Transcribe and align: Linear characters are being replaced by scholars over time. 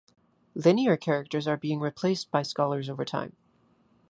Linear 0.55 0.97
characters 0.97 1.47
are 1.47 1.57
being 1.57 1.79
replaced 1.79 2.31
by 2.31 2.41
scholars 2.41 2.89
over 2.89 3.05
time. 3.05 3.35